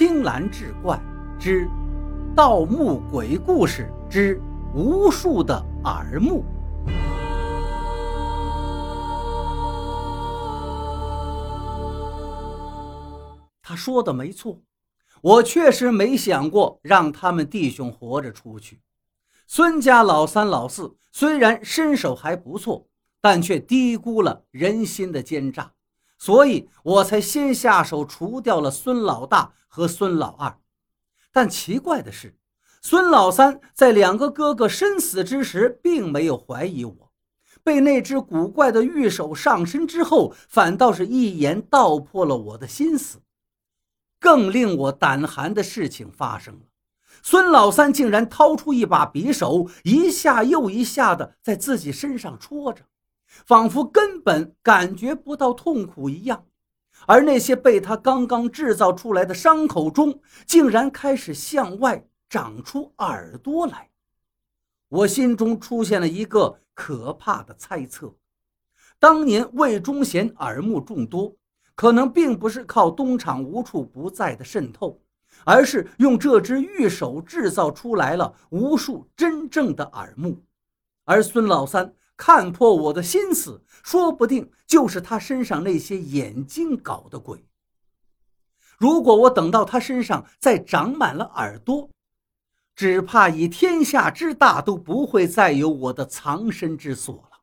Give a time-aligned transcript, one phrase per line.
[0.00, 0.98] 青蓝志怪
[1.38, 1.68] 之
[2.34, 4.40] 盗墓鬼故事之
[4.74, 6.42] 无数的耳目。
[13.60, 14.62] 他说的没错，
[15.20, 18.80] 我确实没想过让他们弟兄活着出去。
[19.46, 22.86] 孙家老三、老四虽然身手还不错，
[23.20, 25.74] 但却低估了人心的奸诈。
[26.20, 30.58] 所以我才先下手除掉了孙老大和孙老二，
[31.32, 32.36] 但奇怪的是，
[32.82, 37.10] 孙老三在两个哥哥身死之时，并没有怀疑我。
[37.62, 43.22] 被那只古怪的玉手上身之后，反倒是一眼道破了我的心思。
[44.18, 46.60] 更令我胆寒的事情发生了，
[47.22, 52.82] 孙老三竟然掏出一把匕首，一下又一下的在自己身上戳着。
[53.46, 56.44] 仿佛根本感觉不到痛苦一样，
[57.06, 63.88] 而那些被他刚刚制造出来的伤口中，竟然开始向外长出耳朵来。
[64.88, 68.12] 我心中出现了一个可怕的猜测：
[68.98, 71.34] 当年魏忠贤耳目众多，
[71.76, 75.00] 可能并不是靠东厂无处不在的渗透，
[75.44, 80.42] 而是用这只玉手制造出来了无数真正的耳目，
[81.04, 81.94] 而孙老三。
[82.20, 87.46] 看破我的心思，说不定就是他身上那些眼睛搞的鬼。
[88.76, 91.88] 如果我等到他身上再长满了耳朵，
[92.76, 97.38] 只怕以天下之大都不会再有我的藏身之所了。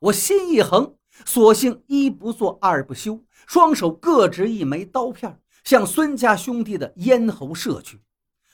[0.00, 8.00] 我心一横，索性一不做二不休，双手各执一枚刀片，向孙家兄弟的咽喉射去。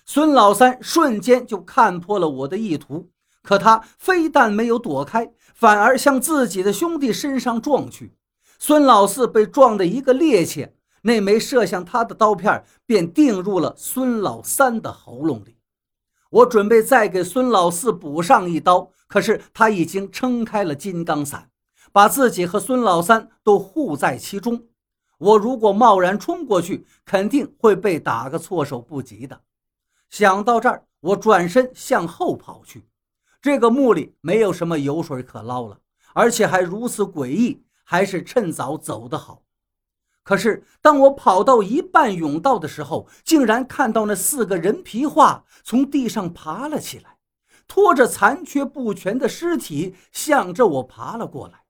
[0.04, 3.10] 孙老三瞬间就看破了我的意图。
[3.46, 8.16] 可他非但没有躲开，反而向自己的兄弟身上撞去。
[8.58, 10.70] 孙老四被撞得一个趔趄，
[11.02, 15.58] 那枚射向他的刀片便钉入了孙老三的喉咙里。
[16.30, 21.48] 我准备再给孙老四补上一刀，可是他已经撑开了金刚伞，
[21.92, 24.64] 把自己和孙老三都护在其中。
[25.18, 29.40] 我如果贸然冲过去，肯定会被打个措手不及的。
[30.10, 32.88] 想到这儿，我转身向后跑去。
[33.40, 35.78] 这个墓里没有什么油水可捞了，
[36.14, 39.42] 而且还如此诡异，还是趁早走的好。
[40.22, 47.18] 可是当我跑到一半甬道的时候，竟然看到那四个人皮画从地上爬了起来，
[47.68, 51.62] 拖着残缺不全的尸体向着我爬了过来。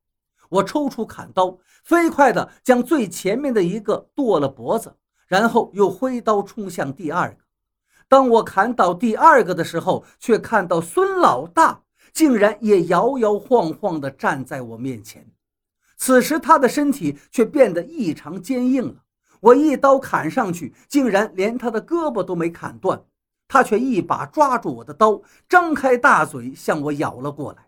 [0.49, 4.95] 我抽出砍刀，飞快地将最前面的一个剁了脖子，
[5.27, 7.43] 然后又挥刀冲向第二个。
[8.09, 11.81] 当我砍倒第二个的时候，却看到孙老大
[12.13, 15.27] 竟然也摇摇晃晃地站在我面前。
[15.97, 19.03] 此时他的身体却变得异常坚硬了。
[19.39, 23.03] 我一刀砍上去，竟然连他的胳膊都没砍断，
[23.47, 27.67] 他却一把抓住我的刀，张开大嘴向我咬了过来。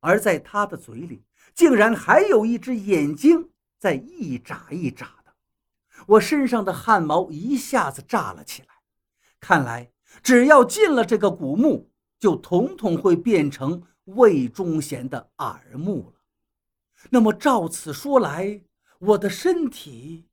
[0.00, 1.24] 而在他的嘴里，
[1.54, 5.32] 竟然还有一只眼睛在一眨一眨的。
[6.06, 8.68] 我身上的汗毛一下子炸了起来。
[9.40, 9.90] 看来，
[10.22, 16.20] 只要进了这个古墓，就统统会变成魏忠贤的耳目了。
[17.08, 18.62] 那么照此说来，
[18.98, 20.28] 我的身体……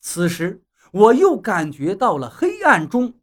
[0.00, 0.62] 此时，
[0.92, 3.14] 我又感觉到了黑暗中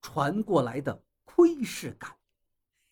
[0.00, 2.14] 传过来的窥视感。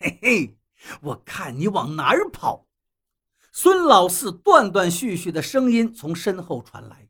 [0.01, 0.59] 嘿嘿，
[1.03, 2.67] 我看你往哪儿跑！
[3.53, 7.09] 孙老四断断续续的声音从身后传来。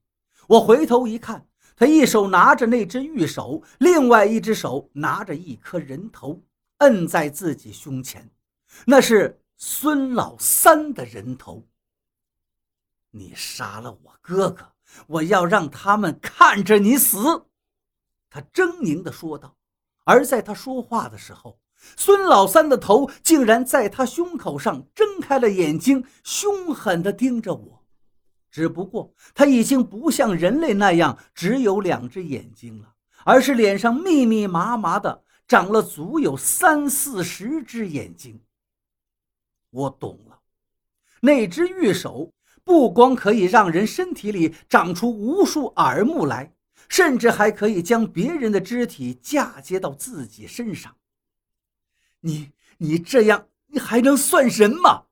[0.48, 1.47] 我回头一看。
[1.78, 6.42] 他一手拿着那只玉手，另外一只手拿着一颗人头，
[6.78, 8.28] 摁在自己胸前。
[8.84, 11.64] 那是孙老三的人头。
[13.12, 14.72] 你杀了我哥哥，
[15.06, 17.44] 我要让他们看着你死！
[18.28, 19.54] 他狰狞地说道。
[20.04, 21.60] 而在他说话的时候，
[21.96, 27.77] 孙老三的头竟然在他胸口上睁开了眼睛，凶狠地盯着我。
[28.58, 32.92] 只不过他已经不像人类那样只有两只眼睛了，
[33.24, 38.40] 而是脸上密密麻麻的长了足有三四十只眼睛。
[39.70, 40.40] 我懂了，
[41.20, 42.32] 那只玉手
[42.64, 46.52] 不光可以让人身体里长出无数耳目来，
[46.88, 50.96] 甚至还可以将别人的肢体嫁接到自己身上。
[52.18, 55.04] 你你这样，你还能算人吗？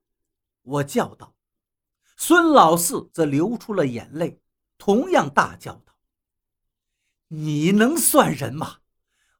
[0.62, 1.35] 我叫道。
[2.16, 4.40] 孙老四则流出了眼泪，
[4.78, 5.94] 同样大叫道
[7.28, 8.78] ：“你能算人吗？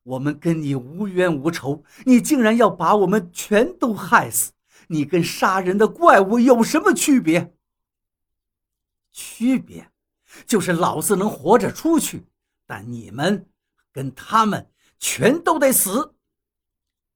[0.03, 4.53] 我们跟你无冤无仇，你竟然要把我们全都害死！
[4.89, 7.57] 你跟杀人的怪物有什么区别？
[9.11, 9.91] 区别
[10.47, 12.27] 就是老子能活着出去，
[12.67, 13.49] 但你们
[13.91, 16.15] 跟他们全都得死！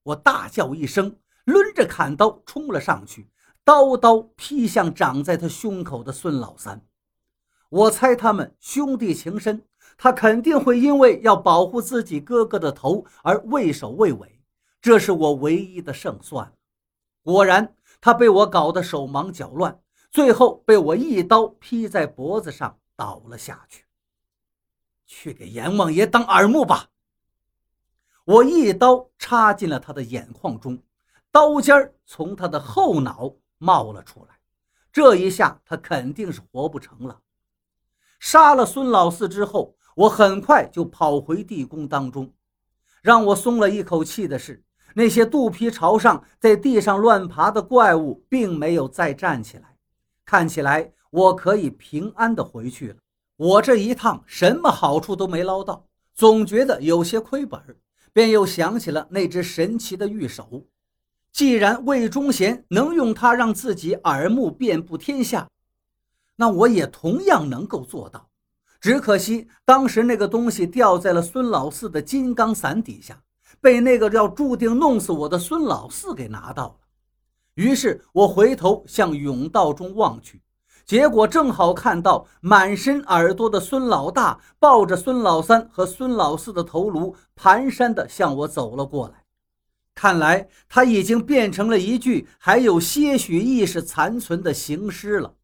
[0.02, 3.30] 我大叫一声，抡着砍刀冲了上去，
[3.70, 6.84] 刀刀劈向长在他胸口的孙老三。
[7.68, 9.62] 我猜他们兄弟情深，
[9.96, 14.40] 他肯定会因为要保护自己哥哥的头而畏首畏尾，
[14.82, 16.52] 这是我唯一的胜算。
[17.22, 19.80] 果然，他被我搞得手忙脚乱，
[20.10, 23.84] 最后被我一刀劈在脖子上倒了下去。
[25.06, 26.88] 去给阎王爷当耳目吧！
[28.24, 30.82] 我一刀插进了他的眼眶中，
[31.30, 34.40] 刀尖从他的后脑冒了出来。
[34.92, 37.20] 这一下他肯定是活不成了。
[38.18, 42.32] 杀了孙老四之后，我很快就跑回地宫当中。
[43.00, 44.64] 让我松了一口气的是，
[44.94, 49.76] 那些肚皮朝上在地上乱爬的怪物并没有再站起来。
[50.24, 52.96] 看起来我可以平安的回去了。
[53.36, 57.58] 我这一趟什么好处都没捞到，总觉得有些亏本，
[58.12, 60.66] 便又想起了那只神奇的玉手。
[61.32, 65.48] 既然魏忠贤能用它让自己耳目遍布天下，
[66.36, 68.28] 那我也同样能够做到。
[68.80, 73.22] 只可惜当时那个东西掉在了孙老四的金刚伞底下，
[73.60, 76.76] 被那个要注定弄死我的孙老四给拿到了。
[77.54, 80.42] 于是我回头向甬道中望去。
[80.86, 89.19] 结果正好看到满身耳朵的孙老大抱着孙老三和孙老四的头颅，蹒跚地向我走了过来。
[90.00, 95.34] 看来他已经变成了一具还有些许意识残存的行尸了。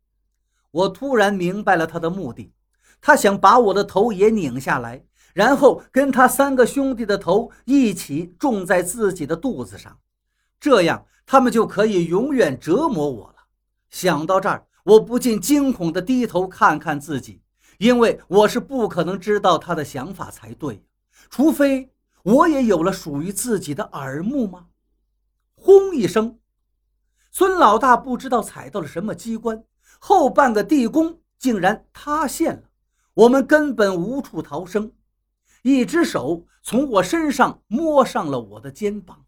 [0.71, 2.55] 我突然明白了他的目的，
[3.03, 5.05] 他想把我的头也拧下来，
[5.35, 9.99] 然后跟他三个兄弟的头一起种在自己的肚子上，
[10.59, 13.37] 这样他们就可以永远折磨我了。
[13.91, 14.65] 想到这儿。
[14.85, 17.43] 我不禁惊恐地低头看看自己，
[17.79, 20.81] 因为我是不可能知道他的想法才对，
[21.29, 21.91] 除非
[22.27, 24.67] 我也有了属于自己的耳目吗？
[25.55, 26.41] 轰一声，
[27.31, 29.63] 孙老大不知道踩到了什么机关，
[30.01, 32.65] 后半个地宫竟然塌陷了，
[33.15, 34.91] 我们根本无处逃生。
[35.63, 39.25] 一只手从我身上摸上了我的肩膀，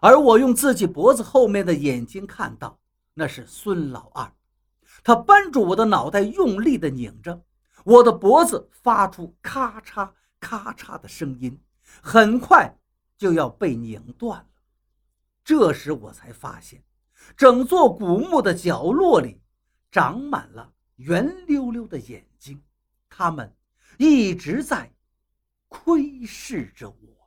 [0.00, 2.80] 而我用自己脖子后面的眼睛看到，
[3.14, 4.32] 那是孙老二。
[5.04, 7.44] 他扳住我的脑袋，用力地拧着
[7.84, 10.10] 我的脖子，发出咔嚓
[10.40, 11.56] 咔嚓的声音，
[12.02, 12.78] 很快
[13.16, 14.46] 就要被拧断了。
[15.44, 16.82] 这时我才发现，
[17.36, 19.40] 整座古墓的角落里
[19.90, 22.62] 长满了圆溜溜的眼睛，
[23.08, 23.54] 它们
[23.98, 24.92] 一直在
[25.68, 27.19] 窥视着我。